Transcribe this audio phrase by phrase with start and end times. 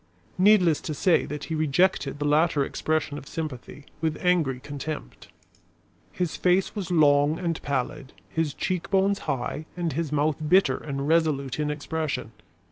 [0.39, 5.27] Needless to say that he rejected the latter expression of sympathy, with angry contempt.
[6.11, 11.07] His face was long and pallid, his cheek bones high and his mouth bitter and
[11.07, 12.31] resolute in expression.